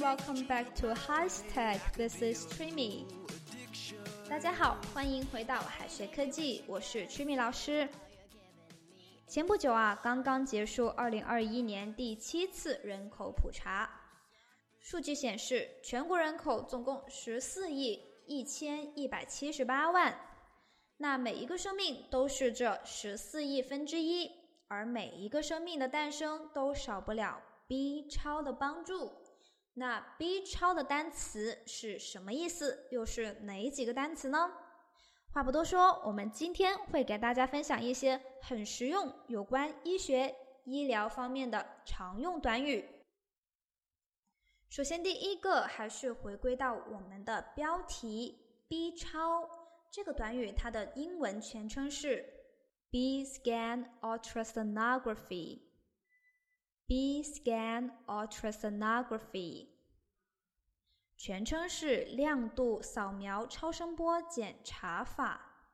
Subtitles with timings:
[0.00, 1.78] welcome back to Hashtag.
[1.94, 3.04] This is Trimmy.
[4.30, 7.86] 大家好，欢迎回到海学科技，我是 Trimy 老师。
[9.26, 13.90] 前不久啊，刚刚结束2021年第七次人口普查，
[14.78, 20.18] 数据显示，全国人口总共十四亿一千一百七十八万，
[20.96, 24.30] 那每一个生命都是这十四亿分之一，
[24.66, 27.38] 而每一个生命的诞生都少不了。
[27.66, 29.12] B 超的帮助，
[29.74, 32.88] 那 B 超的单词是什么意思？
[32.90, 34.50] 又是哪几个单词呢？
[35.32, 40.34] 话不多说，我们今天会给大家分享一些很实用、有关医学、
[40.64, 42.84] 医疗方面的常用短语。
[44.68, 49.48] 首先，第一个还是回归到我们的标题 “B 超”
[49.90, 52.24] 这个短语，它的英文全称是
[52.90, 55.69] B scan ultrasonography。
[56.90, 59.68] B scan ultrasonography，
[61.16, 65.68] 全称是亮度扫描超声波检查法。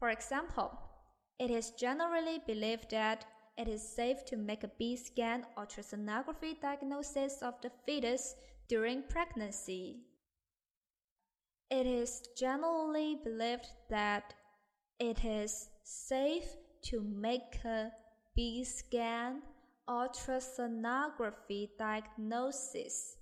[0.00, 0.87] For example。
[1.38, 3.24] It is generally believed that
[3.56, 8.34] it is safe to make a B scan ultrasonography diagnosis of the fetus
[8.68, 10.00] during pregnancy.
[11.70, 14.34] It is generally believed that
[14.98, 17.92] it is safe to make a
[18.34, 19.42] B scan
[19.88, 23.16] ultrasonography diagnosis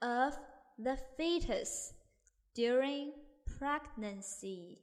[0.00, 0.34] of
[0.78, 1.92] the fetus
[2.54, 3.12] during
[3.58, 4.80] pregnancy.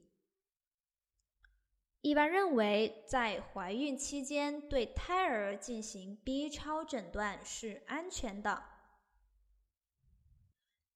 [2.06, 8.64] 一般认为，在怀孕期间对胎儿进行 B 超诊断是安全的。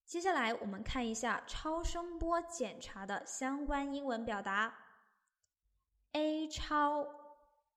[0.06, 4.78] 接下来，我们看一下超声波检查的相关英文表达。
[6.12, 7.08] A 超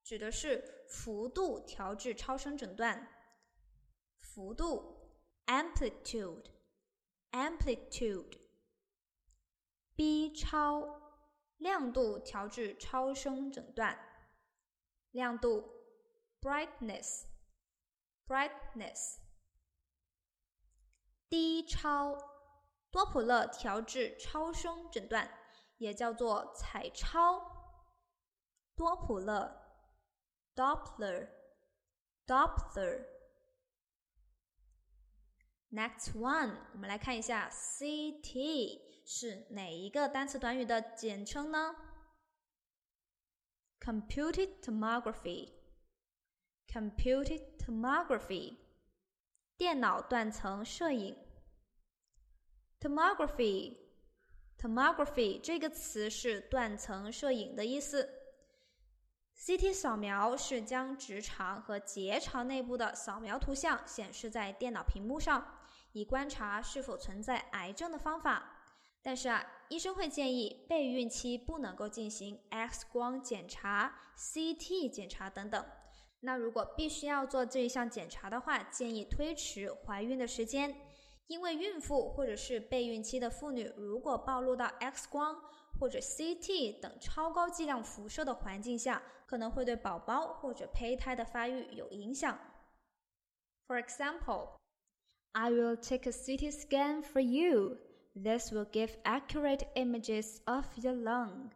[0.05, 3.09] 指的是幅度调制超声诊断，
[4.21, 5.09] 幅度
[5.47, 8.37] amplitude，amplitude。
[9.97, 11.01] B 超。
[11.63, 13.97] 亮度调至超声诊断，
[15.13, 15.71] 亮度
[16.41, 19.19] brightness，brightness。
[21.29, 22.19] 低超
[22.91, 25.39] 多普勒调制超声诊断，
[25.79, 27.41] 也叫做彩超，
[28.75, 29.63] 多普勒
[30.57, 33.07] Doppler，Doppler。
[35.71, 41.77] Next one，我们来看一下 CT 是哪一个单词短语的简称呢
[43.81, 48.59] ？Computed tomography，Computed tomography，
[49.57, 51.19] 电脑断层摄影。
[52.81, 58.09] Tomography，Tomography 这个词是断层摄影的意思。
[59.37, 65.59] CT 扫描是将直肠和结肠内部的扫描图像显示在电脑屏幕上，
[65.91, 68.62] 以观察是否存在癌症的方法。
[69.03, 75.67] 但是啊，医生会建议备孕期不能够进行 X 光检查、CT 检查等等。
[76.21, 80.75] 那如果必须要做这一项检查的话，建议推迟怀孕的时间。
[81.29, 85.41] 因为孕妇或者是备孕期的妇女，如果暴露到 X 光
[85.81, 92.39] 或者 CT 等超高剂量辐射的环境下，可能会对宝宝或者胚胎的发育有影响。
[93.67, 94.51] For example,
[95.33, 97.79] I will take a CT scan for you.
[98.16, 101.52] This will give accurate images of your lung.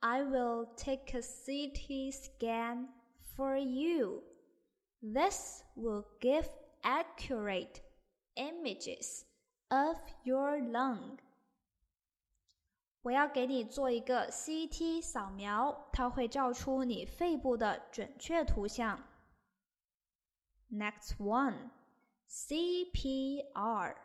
[0.00, 2.88] I will take a CT scan
[3.36, 4.22] for you.
[5.00, 6.48] This will give
[6.82, 7.80] accurate
[8.36, 9.24] images
[9.70, 11.18] of your lung。
[13.02, 19.02] 我要给你做一个 CT 扫描，它会照出你肺部的准确图像。
[20.70, 21.70] Next one,
[22.28, 23.96] CPR.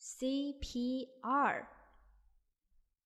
[0.00, 1.66] CPR，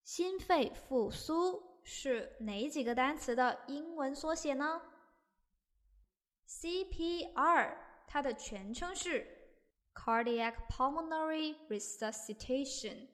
[0.04, 4.80] 心肺复苏是哪几个单词的英文缩写呢
[6.46, 7.76] ？CPR
[8.06, 9.26] 它的全称是
[9.92, 13.08] cardiac pulmonary resuscitation,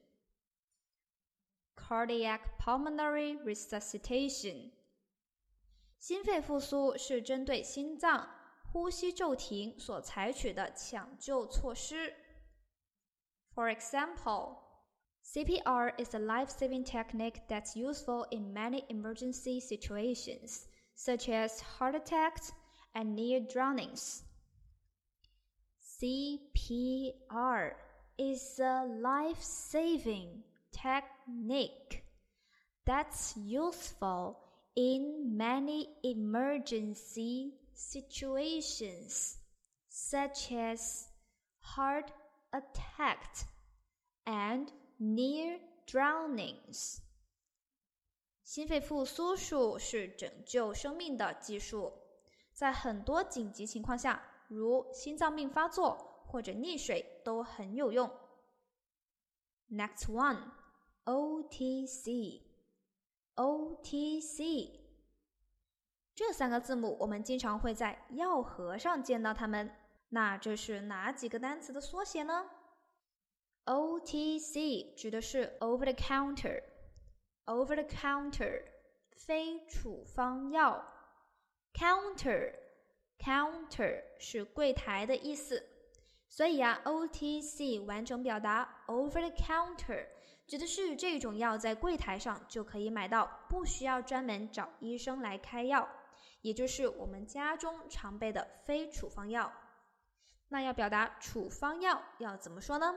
[1.75, 4.73] cardiac pulmonary resuscitation。
[5.99, 8.29] 心肺复苏是针对心脏
[8.71, 12.20] 呼吸骤停所采取的抢救措施。
[13.61, 14.59] For example,
[15.23, 22.53] CPR is a life-saving technique that's useful in many emergency situations, such as heart attacks
[22.95, 24.23] and near drownings.
[26.03, 27.73] CPR
[28.17, 30.43] is a life saving
[30.73, 32.03] technique
[32.87, 34.39] that's useful
[34.75, 39.37] in many emergency situations,
[39.91, 41.09] such as
[41.61, 42.11] heart
[42.53, 43.45] attacks
[44.31, 44.69] and
[44.99, 46.99] near drownings.
[48.45, 51.93] 心肺复苏术是拯救生命的技术，
[52.53, 54.23] 在很多紧急情况下。
[54.51, 58.11] 如心脏病发作或者溺水都很有用。
[59.71, 60.51] Next one,
[61.05, 62.43] OTC,
[63.37, 64.81] OTC，
[66.17, 69.73] 这三个字母我们经常会在药盒上见到它们。
[70.09, 72.51] 那这是哪几个单词的缩写呢
[73.71, 78.65] ？OTC 指的是 over the counter，over the counter，
[79.13, 80.85] 非处方药
[81.73, 82.55] ，counter。
[83.23, 85.63] Counter 是柜台的意思，
[86.27, 90.07] 所以啊，OTC 完整表达 Over the counter
[90.47, 95.87] 指的是这种药在柜台上就可以买到，不需要专门找医生来开药，
[96.41, 99.53] 也就是我们家中常备的非处方药。
[100.49, 102.95] 那要表达处方药要怎么说呢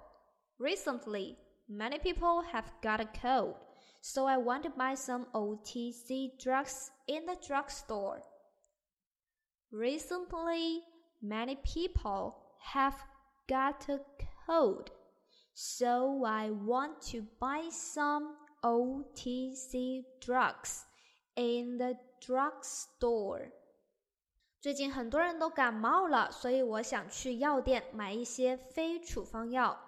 [0.58, 1.36] recently
[1.68, 3.54] many people have got a cold,
[4.00, 8.22] so I want to buy some OTC drugs in the drugstore.
[9.70, 10.82] Recently,
[11.20, 12.34] many people
[12.72, 12.94] have
[13.48, 14.00] got a
[14.46, 14.90] cold,
[15.52, 20.84] so I want to buy some OTC drugs
[21.34, 23.50] in the drugstore.
[24.60, 29.78] 最近很多人都感冒了，所以我想去药店买一些非处方药。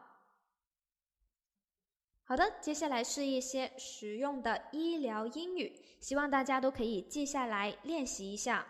[2.25, 8.67] 好的，接下来是一些实用的医疗英语，希望大家都可以记下来练习一下。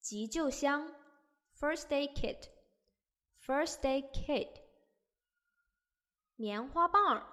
[0.00, 0.94] 急救箱
[1.58, 2.48] （First Aid Kit）。
[3.44, 4.60] First aid kit，
[6.36, 7.26] 棉花棒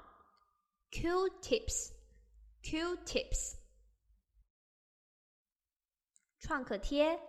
[0.90, 3.60] ，Q-tips，Q-tips，
[6.40, 7.22] 创可贴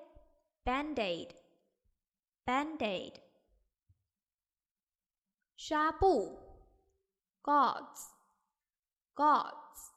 [0.64, 3.20] ，Band-aid，Band-aid，
[5.56, 6.49] 纱布
[7.49, 9.91] ，Gauze，Gauze，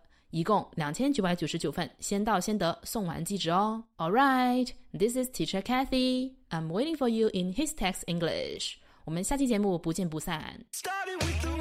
[0.31, 3.83] 一共两千九百九十九份，先到先得，送完即止哦。
[3.97, 6.35] All right, this is Teacher Kathy.
[6.49, 8.75] I'm waiting for you in His Text English.
[9.03, 10.65] 我们下期节目不见不散。
[10.71, 11.60] Started with the